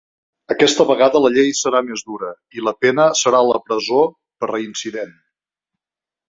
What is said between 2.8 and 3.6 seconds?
pena serà